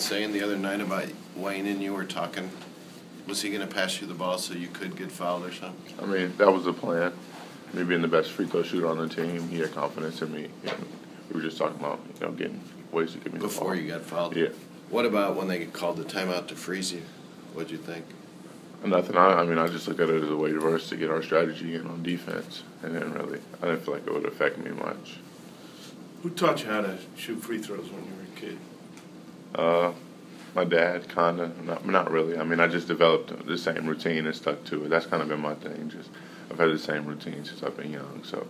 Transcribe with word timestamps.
was 0.00 0.08
saying 0.08 0.32
the 0.32 0.42
other 0.42 0.56
night 0.56 0.80
about 0.80 1.04
Wayne 1.36 1.66
and 1.66 1.82
you 1.82 1.92
were 1.92 2.06
talking? 2.06 2.50
Was 3.26 3.42
he 3.42 3.50
gonna 3.50 3.66
pass 3.66 4.00
you 4.00 4.06
the 4.06 4.14
ball 4.14 4.38
so 4.38 4.54
you 4.54 4.68
could 4.68 4.96
get 4.96 5.12
fouled 5.12 5.44
or 5.44 5.52
something? 5.52 5.94
I 6.02 6.06
mean, 6.06 6.32
that 6.38 6.50
was 6.50 6.64
the 6.64 6.72
plan. 6.72 7.12
Me 7.74 7.84
being 7.84 8.00
the 8.00 8.08
best 8.08 8.30
free 8.30 8.46
throw 8.46 8.62
shooter 8.62 8.86
on 8.86 8.96
the 8.96 9.08
team, 9.14 9.46
he 9.50 9.58
had 9.58 9.74
confidence 9.74 10.22
in 10.22 10.32
me. 10.32 10.48
And 10.64 10.86
we 11.28 11.34
were 11.34 11.42
just 11.42 11.58
talking 11.58 11.78
about, 11.78 12.00
you 12.18 12.26
know, 12.26 12.32
getting 12.32 12.62
ways 12.90 13.12
to 13.12 13.18
get 13.18 13.26
me 13.26 13.40
the 13.40 13.40
ball. 13.40 13.48
Before 13.48 13.74
you 13.74 13.88
got 13.90 14.00
fouled? 14.00 14.36
Yeah. 14.36 14.48
What 14.88 15.04
about 15.04 15.36
when 15.36 15.48
they 15.48 15.66
called 15.66 15.98
the 15.98 16.04
timeout 16.04 16.48
to 16.48 16.56
freeze 16.56 16.94
you? 16.94 17.02
What'd 17.52 17.70
you 17.70 17.76
think? 17.76 18.06
Nothing. 18.82 19.18
I, 19.18 19.40
I 19.40 19.44
mean, 19.44 19.58
I 19.58 19.66
just 19.68 19.86
look 19.86 20.00
at 20.00 20.08
it 20.08 20.22
as 20.22 20.30
a 20.30 20.36
way 20.36 20.54
for 20.54 20.74
us 20.74 20.88
to 20.88 20.96
get 20.96 21.10
our 21.10 21.22
strategy 21.22 21.74
in 21.74 21.86
on 21.86 22.02
defense, 22.02 22.62
and 22.82 22.96
then 22.96 23.12
really, 23.12 23.40
I 23.62 23.66
didn't 23.66 23.84
feel 23.84 23.92
like 23.92 24.06
it 24.06 24.14
would 24.14 24.24
affect 24.24 24.56
me 24.56 24.70
much. 24.70 25.18
Who 26.22 26.30
taught 26.30 26.62
you 26.62 26.70
how 26.70 26.80
to 26.80 26.96
shoot 27.16 27.42
free 27.42 27.58
throws 27.58 27.90
when 27.90 28.06
you 28.06 28.12
were 28.12 28.22
a 28.34 28.40
kid? 28.40 28.58
Uh, 29.54 29.92
my 30.54 30.64
dad, 30.64 31.08
kinda, 31.08 31.52
not, 31.64 31.86
not 31.86 32.10
really. 32.10 32.36
I 32.38 32.42
mean, 32.44 32.60
I 32.60 32.66
just 32.66 32.88
developed 32.88 33.46
the 33.46 33.56
same 33.58 33.86
routine 33.86 34.26
and 34.26 34.34
stuck 34.34 34.64
to 34.64 34.84
it. 34.84 34.88
That's 34.88 35.06
kind 35.06 35.22
of 35.22 35.28
been 35.28 35.40
my 35.40 35.54
thing. 35.54 35.88
Just 35.90 36.10
I've 36.50 36.58
had 36.58 36.70
the 36.70 36.78
same 36.78 37.06
routine 37.06 37.44
since 37.44 37.62
I've 37.62 37.76
been 37.76 37.92
young, 37.92 38.22
so 38.24 38.46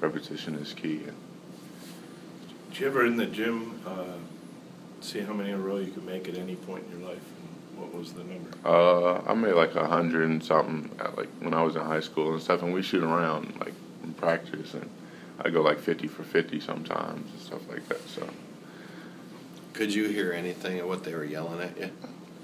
repetition 0.00 0.54
is 0.56 0.72
key. 0.72 1.02
Did 2.70 2.80
you 2.80 2.86
ever 2.88 3.06
in 3.06 3.16
the 3.16 3.26
gym 3.26 3.80
uh, 3.86 4.16
see 5.00 5.20
how 5.20 5.32
many 5.32 5.50
in 5.50 5.56
a 5.56 5.58
row 5.58 5.76
you 5.76 5.90
could 5.92 6.04
make 6.04 6.28
at 6.28 6.36
any 6.36 6.56
point 6.56 6.84
in 6.90 7.00
your 7.00 7.08
life? 7.08 7.22
And 7.40 7.80
what 7.80 7.94
was 7.94 8.12
the 8.12 8.24
number? 8.24 8.50
uh, 8.64 9.20
I 9.30 9.34
made 9.34 9.54
like 9.54 9.74
a 9.76 9.86
hundred 9.86 10.28
and 10.28 10.42
something 10.42 10.90
at 10.98 11.16
like 11.16 11.28
when 11.40 11.54
I 11.54 11.62
was 11.62 11.76
in 11.76 11.82
high 11.82 12.00
school 12.00 12.32
and 12.32 12.42
stuff, 12.42 12.62
and 12.62 12.72
we 12.72 12.82
shoot 12.82 13.02
around 13.04 13.54
like 13.60 13.74
in 14.02 14.12
practice, 14.14 14.74
and 14.74 14.90
I 15.40 15.50
go 15.50 15.62
like 15.62 15.78
fifty 15.78 16.08
for 16.08 16.24
fifty 16.24 16.58
sometimes 16.58 17.30
and 17.30 17.40
stuff 17.40 17.68
like 17.68 17.88
that. 17.88 18.00
So 18.08 18.28
Could 19.78 19.94
you 19.94 20.08
hear 20.08 20.32
anything 20.32 20.80
of 20.80 20.88
what 20.88 21.04
they 21.04 21.14
were 21.14 21.24
yelling 21.24 21.60
at 21.60 21.78
you? 21.78 21.90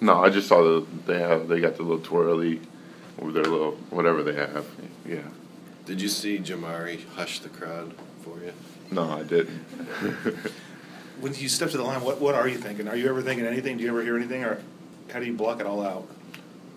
no, 0.00 0.16
I 0.20 0.30
just 0.30 0.48
saw 0.48 0.64
the 0.64 0.86
they 1.06 1.20
have 1.20 1.46
they 1.46 1.60
got 1.60 1.76
the 1.76 1.82
little 1.82 2.00
twirly 2.00 2.60
or 3.18 3.30
their 3.30 3.44
little 3.44 3.76
whatever 3.90 4.24
they 4.24 4.34
have. 4.34 4.66
Yeah. 5.06 5.22
Did 5.86 6.02
you 6.02 6.08
see 6.08 6.40
Jamari 6.40 7.06
hush 7.10 7.38
the 7.38 7.48
crowd 7.48 7.94
for 8.22 8.40
you? 8.40 8.52
No, 8.90 9.08
I 9.12 9.22
didn't. 9.22 9.64
When 11.20 11.34
you 11.34 11.48
step 11.48 11.70
to 11.70 11.76
the 11.76 11.84
line, 11.84 12.00
what, 12.00 12.18
what 12.18 12.34
are 12.34 12.48
you 12.48 12.56
thinking? 12.56 12.88
Are 12.88 12.96
you 12.96 13.08
ever 13.08 13.22
thinking 13.22 13.46
anything? 13.46 13.76
Do 13.76 13.84
you 13.84 13.90
ever 13.90 14.02
hear 14.02 14.16
anything, 14.16 14.42
or 14.42 14.60
how 15.12 15.20
do 15.20 15.26
you 15.26 15.34
block 15.34 15.60
it 15.60 15.66
all 15.66 15.84
out? 15.84 16.08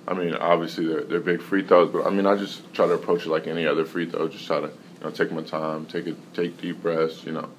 I 0.07 0.13
mean, 0.13 0.35
obviously 0.35 0.85
they're 0.85 1.03
they're 1.03 1.19
big 1.19 1.41
free 1.41 1.63
throws, 1.63 1.91
but 1.91 2.05
I 2.05 2.11
mean, 2.11 2.27
I 2.27 2.35
just 2.35 2.71
try 2.75 2.85
to 2.85 2.93
approach 2.93 3.25
it 3.25 3.29
like 3.29 3.47
any 3.47 3.65
other 3.65 3.85
free 3.85 4.07
throw. 4.07 4.27
Just 4.27 4.45
try 4.45 4.59
to 4.59 4.67
you 4.67 5.03
know 5.03 5.09
take 5.09 5.31
my 5.31 5.41
time, 5.41 5.87
take 5.87 6.05
it, 6.05 6.17
take 6.35 6.61
deep 6.61 6.83
breaths. 6.83 7.23
You 7.25 7.31
know, 7.31 7.49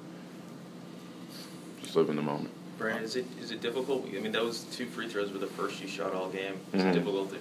just 1.81 1.97
live 1.97 2.09
in 2.09 2.15
the 2.15 2.21
moment. 2.21 2.54
Brannen, 2.77 3.03
is 3.03 3.15
it 3.15 3.25
is 3.41 3.51
it 3.51 3.61
difficult? 3.61 4.05
I 4.15 4.19
mean, 4.19 4.31
those 4.31 4.63
two 4.71 4.85
free 4.85 5.07
throws 5.07 5.31
were 5.31 5.39
the 5.39 5.47
first 5.47 5.81
you 5.81 5.87
shot 5.87 6.13
all 6.13 6.29
game. 6.29 6.55
Is 6.73 6.81
Mhm. 6.81 6.89
it 6.89 6.93
difficult 6.93 7.29
to? 7.31 7.37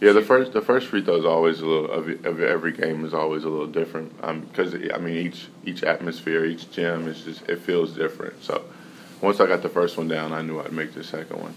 Yeah, 0.00 0.12
the 0.12 0.20
first 0.22 0.52
the 0.52 0.60
first 0.60 0.88
free 0.88 1.02
throw 1.02 1.16
is 1.16 1.24
always 1.24 1.60
a 1.60 1.66
little 1.66 1.90
of, 1.90 2.08
of 2.26 2.40
every 2.42 2.72
game 2.72 3.04
is 3.04 3.14
always 3.14 3.44
a 3.44 3.48
little 3.48 3.66
different. 3.66 4.12
Um, 4.22 4.40
because 4.40 4.74
I 4.74 4.98
mean 4.98 5.16
each 5.16 5.48
each 5.64 5.82
atmosphere, 5.82 6.44
each 6.44 6.70
gym 6.70 7.08
is 7.08 7.22
just 7.22 7.48
it 7.48 7.60
feels 7.60 7.92
different. 7.92 8.42
So 8.44 8.62
once 9.22 9.40
I 9.40 9.46
got 9.46 9.62
the 9.62 9.70
first 9.70 9.96
one 9.96 10.08
down, 10.08 10.32
I 10.32 10.42
knew 10.42 10.60
I'd 10.60 10.72
make 10.72 10.92
the 10.92 11.02
second 11.04 11.40
one. 11.40 11.54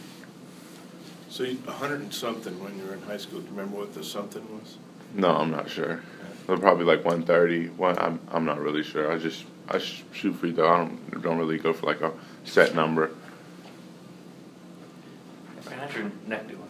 So 1.29 1.43
a 1.67 1.71
hundred 1.71 1.99
and 1.99 2.13
something 2.13 2.63
when 2.63 2.77
you 2.77 2.85
were 2.85 2.93
in 2.93 3.01
high 3.01 3.17
school. 3.17 3.39
Do 3.41 3.45
you 3.45 3.51
remember 3.51 3.77
what 3.77 3.93
the 3.93 4.03
something 4.03 4.43
was? 4.57 4.77
No, 5.13 5.35
I'm 5.35 5.51
not 5.51 5.69
sure. 5.69 6.01
They're 6.47 6.57
probably 6.57 6.85
like 6.85 7.03
130. 7.05 7.67
One, 7.77 7.97
I'm 7.99 8.19
I'm 8.31 8.45
not 8.45 8.59
really 8.59 8.83
sure. 8.83 9.11
I 9.11 9.17
just 9.17 9.43
I 9.69 9.77
sh- 9.77 10.03
shoot 10.13 10.33
free 10.33 10.51
throw. 10.53 10.67
I 10.73 10.77
don't 10.77 11.21
don't 11.21 11.37
really 11.37 11.57
go 11.57 11.73
for 11.73 11.85
like 11.85 12.01
a 12.01 12.11
set 12.43 12.73
number. 12.75 13.11
Brannen, 15.63 15.87
how's 15.87 15.95
your 15.95 16.11
neck 16.27 16.47
doing? 16.47 16.61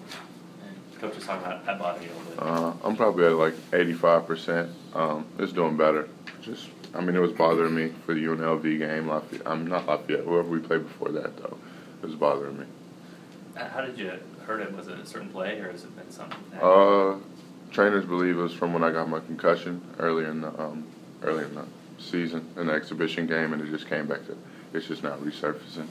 And 0.66 1.02
coach 1.02 1.16
was 1.16 1.26
talking 1.26 1.46
about 1.46 1.66
that 1.66 1.80
body 1.80 2.06
a 2.08 2.10
little 2.10 2.32
bit. 2.32 2.40
Uh, 2.42 2.74
I'm 2.88 2.96
probably 2.96 3.26
at 3.26 3.34
like 3.34 3.54
85 3.72 4.28
percent. 4.28 4.70
Um, 4.94 5.26
it's 5.38 5.54
doing 5.54 5.78
better. 5.78 6.08
Just 6.42 6.68
I 6.94 7.02
mean, 7.02 7.16
it 7.16 7.20
was 7.20 7.32
bothering 7.32 7.76
me 7.76 7.94
for 8.06 8.14
the 8.14 8.24
UNLV 8.24 8.64
game. 8.80 9.08
Lafayette, 9.08 9.48
I'm 9.48 9.68
not 9.68 9.86
Lafayette. 9.88 10.24
Whoever 10.26 10.50
we 10.50 10.60
played 10.60 10.84
before 10.84 11.10
that 11.12 11.38
though, 11.38 11.58
it 12.02 12.06
was 12.06 12.16
bothering 12.16 12.60
me. 12.60 12.66
Uh, 13.56 13.68
How 13.70 13.82
did 13.82 13.98
you 13.98 14.12
hurt 14.46 14.62
it? 14.62 14.76
Was 14.76 14.88
it 14.88 15.00
a 15.00 15.06
certain 15.06 15.30
play, 15.30 15.60
or 15.60 15.72
has 15.72 15.84
it 15.84 15.96
been 15.96 16.10
something? 16.12 16.38
Uh, 16.62 17.18
trainers 17.72 18.06
believe 18.06 18.38
it 18.38 18.42
was 18.42 18.54
from 18.54 18.74
when 18.74 18.84
I 18.84 18.92
got 18.92 19.08
my 19.08 19.20
concussion 19.20 19.82
earlier 20.00 20.30
in 20.30 20.42
the 20.42 20.48
um, 20.60 20.86
early 21.24 21.46
in 21.46 21.56
the 21.56 21.66
season 22.00 22.48
the 22.56 22.72
exhibition 22.72 23.28
game, 23.28 23.54
and 23.54 23.62
it 23.62 23.70
just 23.72 23.88
came 23.88 24.08
back 24.08 24.26
to. 24.28 24.38
It's 24.74 24.88
just 24.88 25.04
not 25.04 25.20
resurfacing. 25.22 25.88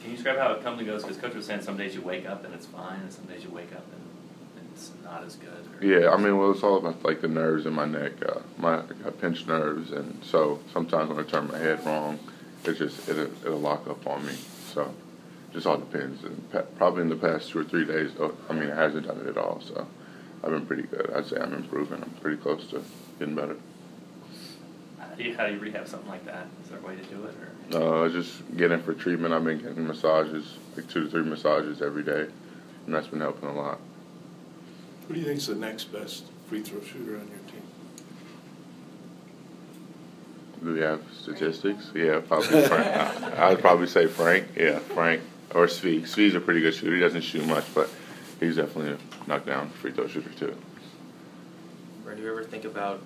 Can 0.00 0.10
you 0.10 0.16
describe 0.16 0.38
how 0.38 0.52
it 0.52 0.62
comes 0.62 0.78
and 0.78 0.86
goes? 0.88 1.02
Because 1.02 1.16
coach 1.18 1.34
was 1.34 1.46
saying 1.46 1.62
some 1.62 1.76
days 1.76 1.94
you 1.94 2.00
wake 2.02 2.26
up 2.28 2.44
and 2.44 2.54
it's 2.54 2.66
fine, 2.66 3.00
and 3.00 3.12
some 3.12 3.24
days 3.24 3.42
you 3.44 3.50
wake 3.50 3.72
up 3.74 3.84
and 3.92 4.64
it's 4.74 4.92
not 5.04 5.24
as 5.24 5.34
good. 5.36 5.48
or- 5.50 5.84
Yeah, 5.84 6.10
I 6.10 6.16
mean, 6.16 6.38
well, 6.38 6.52
it's 6.52 6.62
all 6.62 6.76
about 6.76 7.04
like 7.04 7.20
the 7.20 7.28
nerves 7.28 7.66
in 7.66 7.72
my 7.72 7.84
neck. 7.84 8.12
Uh, 8.24 8.40
my 8.58 8.78
I 8.78 8.82
got 9.02 9.20
pinched 9.20 9.48
nerves, 9.48 9.90
and 9.90 10.22
so 10.24 10.60
sometimes 10.72 11.10
when 11.10 11.18
I 11.18 11.24
turn 11.28 11.48
my 11.48 11.58
head 11.58 11.84
wrong, 11.84 12.18
it 12.64 12.74
just 12.74 13.08
it'll, 13.08 13.24
it'll 13.44 13.58
lock 13.58 13.88
up 13.88 14.06
on 14.06 14.24
me. 14.24 14.34
So, 14.72 14.92
just 15.52 15.66
all 15.66 15.78
depends. 15.78 16.22
And 16.24 16.50
pa- 16.52 16.62
probably 16.76 17.02
in 17.02 17.08
the 17.08 17.16
past 17.16 17.50
two 17.50 17.58
or 17.60 17.64
three 17.64 17.84
days, 17.84 18.10
I 18.48 18.52
mean, 18.52 18.64
it 18.64 18.76
hasn't 18.76 19.06
done 19.06 19.18
it 19.20 19.26
at 19.26 19.36
all. 19.38 19.60
So, 19.60 19.86
I've 20.44 20.50
been 20.50 20.66
pretty 20.66 20.82
good. 20.84 21.10
I'd 21.14 21.26
say 21.26 21.38
I'm 21.40 21.54
improving. 21.54 22.02
I'm 22.02 22.10
pretty 22.20 22.36
close 22.36 22.66
to 22.68 22.82
getting 23.18 23.34
better. 23.34 23.56
How 25.18 25.24
do 25.24 25.30
you, 25.30 25.36
how 25.36 25.46
do 25.48 25.54
you 25.54 25.58
rehab 25.58 25.88
something 25.88 26.08
like 26.08 26.24
that? 26.26 26.46
Is 26.62 26.70
there 26.70 26.78
a 26.78 26.80
way 26.80 26.94
to 26.94 27.02
do 27.02 27.24
it, 27.24 27.34
or? 27.74 28.04
Uh, 28.04 28.08
just 28.08 28.56
getting 28.56 28.80
for 28.80 28.94
treatment. 28.94 29.34
I've 29.34 29.42
been 29.42 29.58
getting 29.58 29.84
massages, 29.84 30.58
like 30.76 30.88
two 30.88 31.02
to 31.02 31.10
three 31.10 31.24
massages 31.24 31.82
every 31.82 32.04
day, 32.04 32.28
and 32.86 32.94
that's 32.94 33.08
been 33.08 33.20
helping 33.20 33.48
a 33.48 33.52
lot. 33.52 33.80
Who 35.08 35.14
do 35.14 35.20
you 35.20 35.26
think's 35.26 35.48
the 35.48 35.56
next 35.56 35.86
best 35.86 36.26
free 36.48 36.62
throw 36.62 36.80
shooter 36.82 37.18
on 37.18 37.26
your 37.26 37.38
team? 37.48 37.62
Do 40.62 40.74
we 40.74 40.80
have 40.82 41.02
statistics? 41.20 41.90
Yeah, 41.96 42.20
probably 42.20 42.62
Frank. 42.62 42.86
I'd 43.40 43.58
probably 43.58 43.88
say 43.88 44.06
Frank. 44.06 44.46
Yeah, 44.56 44.78
Frank 44.78 45.22
or 45.52 45.66
Svi. 45.66 46.02
Svi's 46.02 46.36
a 46.36 46.40
pretty 46.40 46.60
good 46.60 46.74
shooter. 46.74 46.94
He 46.94 47.00
doesn't 47.00 47.22
shoot 47.22 47.44
much, 47.44 47.64
but 47.74 47.90
he's 48.38 48.54
definitely 48.54 48.92
a 48.92 49.28
knockdown 49.28 49.70
free 49.70 49.90
throw 49.90 50.06
shooter 50.06 50.30
too. 50.30 50.56
Brannen, 52.04 52.22
do 52.22 52.24
you 52.24 52.32
ever 52.32 52.44
think 52.44 52.64
about 52.64 53.00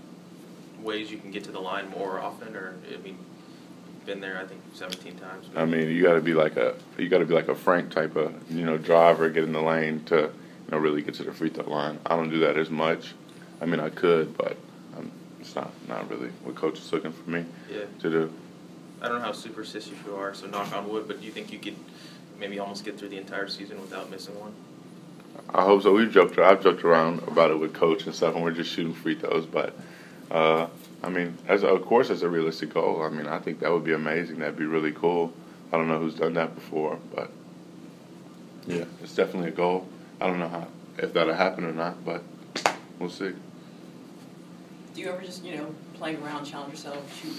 ways 0.83 1.11
you 1.11 1.19
can 1.19 1.31
get 1.31 1.45
to 1.45 1.53
the 1.53 1.61
line 1.61 1.89
more 1.91 2.21
often, 2.21 2.57
or 2.57 2.75
I 2.93 2.97
mean, 2.99 3.19
been 4.05 4.21
there 4.21 4.41
I 4.41 4.47
think 4.47 4.61
17 4.75 5.17
times. 5.17 5.47
I 5.57 5.65
mean, 5.65 5.89
you 5.89 6.03
got 6.03 6.15
to 6.15 6.21
be 6.21 6.35
like 6.35 6.57
a 6.57 6.75
you 6.99 7.09
got 7.09 7.19
to 7.19 7.25
be 7.25 7.35
like 7.35 7.49
a 7.49 7.55
Frank 7.55 7.91
type 7.91 8.17
of 8.17 8.35
you 8.51 8.65
know 8.65 8.79
driver, 8.79 9.29
get 9.31 9.45
in 9.45 9.53
the 9.53 9.63
lane 9.63 10.05
to 10.05 10.17
you 10.17 10.71
know 10.71 10.79
really 10.79 11.03
get 11.03 11.15
to 11.15 11.25
the 11.25 11.33
free 11.33 11.51
throw 11.51 11.69
line. 11.69 11.99
I 12.07 12.17
don't 12.17 12.31
do 12.31 12.41
that 12.41 12.57
as 12.57 12.71
much. 12.71 13.15
I 13.61 13.67
mean, 13.67 13.81
I 13.81 13.91
could, 13.91 14.37
but 14.37 14.57
um, 14.97 15.11
it's 15.41 15.55
not 15.55 15.71
not 15.89 16.11
really 16.11 16.31
what 16.43 16.55
coach 16.55 16.79
is 16.79 16.93
looking 16.93 17.13
for 17.13 17.31
me 17.31 17.45
yeah. 17.71 17.85
to 18.01 18.11
do. 18.11 18.33
I 19.01 19.09
don't 19.09 19.19
know 19.19 19.25
how 19.25 19.33
superstitious 19.33 19.95
you 20.07 20.15
are, 20.15 20.33
so 20.33 20.47
knock 20.47 20.73
on 20.75 20.89
wood. 20.89 21.09
But 21.09 21.21
do 21.21 21.27
you 21.27 21.33
think 21.33 21.53
you 21.53 21.59
could 21.59 21.77
maybe 22.39 22.59
almost 22.59 22.85
get 22.85 22.99
through 22.99 23.09
the 23.09 23.19
entire 23.19 23.49
season 23.49 23.81
without 23.81 24.11
missing 24.11 24.39
one? 24.39 24.55
I 25.55 25.63
hope 25.63 25.83
so. 25.83 25.93
We've 25.93 26.13
joked. 26.13 26.39
I've 26.39 26.63
joked 26.63 26.85
around 26.85 27.23
about 27.27 27.51
it 27.51 27.59
with 27.59 27.73
coach 27.73 28.07
and 28.07 28.15
stuff, 28.15 28.35
and 28.35 28.43
we're 28.43 28.53
just 28.53 28.71
shooting 28.71 28.95
free 28.95 29.15
throws. 29.15 29.47
But 29.47 29.77
uh, 30.31 30.67
I 31.03 31.09
mean, 31.09 31.37
as 31.49 31.65
of 31.65 31.85
course, 31.85 32.11
as 32.11 32.23
a 32.23 32.29
realistic 32.29 32.75
goal. 32.75 33.03
I 33.03 33.09
mean, 33.09 33.27
I 33.27 33.39
think 33.39 33.61
that 33.61 33.71
would 33.73 33.85
be 33.85 33.93
amazing. 33.93 34.39
That'd 34.39 34.57
be 34.57 34.67
really 34.67 34.93
cool. 34.93 35.33
I 35.73 35.77
don't 35.77 35.89
know 35.89 35.99
who's 35.99 36.15
done 36.15 36.35
that 36.35 36.55
before, 36.55 36.99
but 37.15 37.31
yeah, 38.67 38.85
it's 39.03 39.15
definitely 39.15 39.49
a 39.49 39.53
goal. 39.53 39.89
I 40.21 40.27
don't 40.27 40.39
know 40.39 40.49
how 40.49 40.69
if 40.99 41.13
that'll 41.13 41.35
happen 41.35 41.65
or 41.65 41.73
not, 41.73 42.05
but 42.05 42.23
we'll 42.99 43.11
see. 43.11 43.33
Do 44.95 45.01
you 45.01 45.11
ever 45.11 45.23
just, 45.23 45.43
you 45.43 45.57
know, 45.57 45.75
playing 45.95 46.23
around, 46.23 46.45
challenge 46.45 46.73
yourself, 46.73 47.21
shoot 47.21 47.35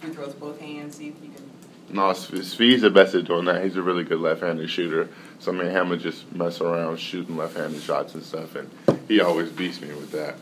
free 0.00 0.10
throws 0.10 0.28
with 0.28 0.40
both 0.40 0.60
hands, 0.60 0.96
see 0.96 1.08
if 1.08 1.14
you 1.22 1.30
can? 1.30 1.50
No, 1.88 2.02
Sv- 2.10 2.40
Svi's 2.40 2.80
the 2.80 2.90
best 2.90 3.14
at 3.14 3.24
doing 3.24 3.44
that. 3.44 3.62
He's 3.62 3.76
a 3.76 3.82
really 3.82 4.02
good 4.02 4.18
left-handed 4.18 4.68
shooter. 4.68 5.08
So 5.38 5.52
I 5.52 5.54
mean, 5.54 5.70
him 5.70 5.88
would 5.90 6.00
just 6.00 6.30
mess 6.34 6.60
around 6.60 6.98
shooting 6.98 7.36
left-handed 7.36 7.80
shots 7.80 8.14
and 8.14 8.22
stuff, 8.24 8.56
and 8.56 8.68
he 9.06 9.20
always 9.20 9.50
beats 9.50 9.80
me 9.80 9.88
with 9.88 10.10
that. 10.10 10.34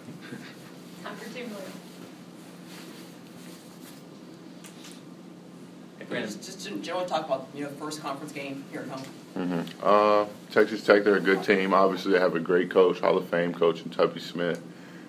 Brannen, 6.15 6.29
Just, 6.29 6.45
just 6.45 6.67
to 6.67 6.77
generally 6.79 7.07
talk 7.07 7.27
about, 7.27 7.49
you 7.55 7.65
know, 7.65 7.71
first 7.71 8.01
conference 8.03 8.33
game 8.33 8.65
here 8.71 8.83
at 8.83 8.89
home. 8.89 9.05
hmm 9.35 9.61
Uh, 9.83 10.27
Texas 10.51 10.85
Tech, 10.85 11.03
they're 11.05 11.17
a 11.17 11.21
good 11.21 11.43
team. 11.43 11.75
Obviously, 11.75 12.13
they 12.13 12.21
have 12.21 12.37
a 12.37 12.41
great 12.41 12.71
coach, 12.71 13.01
Hall 13.01 13.17
of 13.17 13.29
Fame 13.29 13.53
coach, 13.53 13.83
and 13.83 13.93
Tubby 13.93 14.21
Smith. 14.21 14.61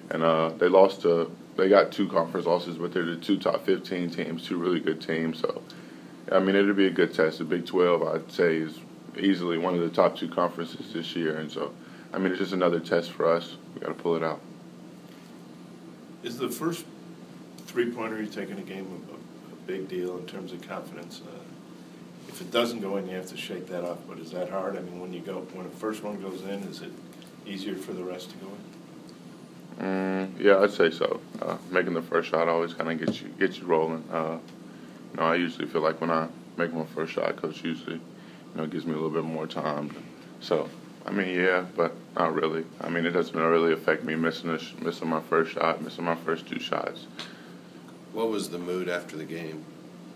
And 0.10 0.24
uh, 0.24 0.50
they 0.50 0.68
lost 0.68 1.02
to, 1.02 1.30
they 1.58 1.70
got 1.70 1.92
two 1.92 2.08
conference 2.08 2.46
losses, 2.48 2.78
but 2.78 2.94
they're 2.94 3.06
the 3.06 3.18
two 3.18 3.38
top 3.38 3.66
15 3.66 4.10
teams, 4.10 4.48
two 4.48 4.58
really 4.58 4.80
good 4.80 5.02
teams. 5.02 5.40
So, 5.40 5.62
I 6.32 6.40
mean, 6.40 6.56
it'll 6.56 6.74
be 6.74 6.88
a 6.88 6.92
good 6.92 7.14
test. 7.14 7.40
The 7.40 7.44
Big 7.44 7.66
12, 7.66 8.04
I'd 8.04 8.32
say, 8.32 8.58
is 8.58 8.80
easily 9.20 9.58
one 9.58 9.74
of 9.76 9.82
the 9.82 9.90
top 9.90 10.16
two 10.16 10.28
conferences 10.30 10.92
this 10.94 11.16
year. 11.16 11.38
And 11.38 11.52
so, 11.52 11.72
I 12.14 12.18
mean, 12.18 12.32
it's 12.32 12.40
just 12.40 12.54
another 12.54 12.80
test 12.80 13.12
for 13.12 13.28
us. 13.32 13.58
we 13.74 13.82
got 13.82 13.88
to 13.88 13.94
pull 13.94 14.16
it 14.16 14.24
out. 14.24 14.40
Is 16.26 16.40
the 16.40 16.50
first 16.50 16.86
three 17.68 17.92
pointer 17.92 18.20
you 18.20 18.26
take 18.26 18.50
in 18.50 18.58
a 18.58 18.64
game 18.64 18.88
a, 19.12 19.14
a, 19.14 19.56
big 19.68 19.88
deal 19.88 20.18
in 20.18 20.26
terms 20.26 20.52
of 20.52 20.68
confidence? 20.68 21.22
Uh, 21.24 21.38
if 22.28 22.42
it 22.42 22.50
doesn't 22.50 22.82
go 22.82 22.98
in, 22.98 23.08
you 23.08 23.16
have 23.16 23.28
to 23.28 23.38
shake 23.38 23.68
that 23.68 23.84
off, 23.84 24.00
but 24.10 24.18
is 24.18 24.32
that 24.32 24.50
hard? 24.50 24.76
I 24.76 24.82
mean, 24.82 25.00
when 25.00 25.14
you 25.14 25.20
go, 25.20 25.42
when 25.54 25.70
the 25.70 25.76
first 25.76 26.02
one 26.02 26.20
goes 26.20 26.42
in, 26.42 26.64
is 26.64 26.82
it 26.82 26.92
easier 27.46 27.76
for 27.76 27.94
the 27.94 28.04
rest 28.04 28.32
to 28.32 28.38
go 28.38 28.48
in? 28.48 29.86
Mm, 29.86 30.40
yeah, 30.40 30.62
I'd 30.62 30.72
say 30.72 30.90
so. 30.90 31.22
Uh, 31.40 31.58
making 31.70 31.94
the 31.94 32.02
first 32.02 32.30
shot 32.32 32.48
always 32.50 32.74
kind 32.74 32.92
of 32.92 33.06
gets 33.06 33.22
you 33.22 33.28
gets 33.40 33.60
you 33.60 33.66
rolling. 33.66 34.04
Uh, 34.12 34.40
you 35.12 35.20
know, 35.20 35.28
I 35.28 35.36
usually 35.36 35.68
feel 35.68 35.82
like 35.82 36.02
when 36.02 36.10
I 36.10 36.28
make 36.58 36.74
my 36.74 36.86
first 36.86 37.14
shot, 37.14 37.36
coach 37.36 37.64
usually, 37.64 37.98
you 37.98 38.02
know, 38.56 38.66
gives 38.66 38.88
me 38.88 38.94
a 38.94 38.96
little 38.96 39.12
bit 39.12 39.26
more 39.26 39.46
time. 39.46 39.96
So, 40.40 40.70
I 41.06 41.12
mean, 41.12 41.30
yeah, 41.40 41.66
but 41.76 41.94
not 42.18 42.34
really. 42.34 42.66
I 42.82 42.90
mean, 42.90 43.06
it 43.06 43.12
doesn't 43.12 43.36
really 43.36 43.74
affect 43.74 44.04
me 44.04 44.16
missing 44.16 44.50
a 44.50 44.58
sh- 44.60 44.74
missing 44.82 45.08
my 45.08 45.22
first 45.22 45.52
shot, 45.54 45.82
missing 45.82 46.04
my 46.04 46.16
first 46.16 46.48
two 46.48 46.60
shots. 46.60 47.06
What 48.14 48.30
was 48.30 48.50
the 48.50 48.58
mood 48.58 48.90
after 48.90 49.16
the 49.18 49.26
game? 49.26 49.64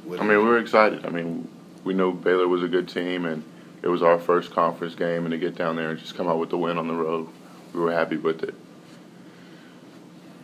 What- 0.05 0.19
I 0.19 0.23
mean, 0.23 0.37
we 0.39 0.43
were 0.45 0.57
excited. 0.57 1.05
I 1.05 1.09
mean, 1.09 1.47
we 1.83 1.93
knew 1.93 2.13
Baylor 2.13 2.47
was 2.47 2.63
a 2.63 2.67
good 2.67 2.87
team, 2.89 3.25
and 3.25 3.43
it 3.83 3.87
was 3.87 4.01
our 4.01 4.17
first 4.17 4.51
conference 4.51 4.95
game, 4.95 5.25
and 5.25 5.31
to 5.31 5.37
get 5.37 5.55
down 5.55 5.75
there 5.75 5.91
and 5.91 5.99
just 5.99 6.15
come 6.15 6.27
out 6.27 6.39
with 6.39 6.49
the 6.49 6.57
win 6.57 6.77
on 6.77 6.87
the 6.87 6.93
road, 6.93 7.27
we 7.73 7.79
were 7.81 7.91
happy 7.93 8.17
with 8.17 8.43
it. 8.43 8.55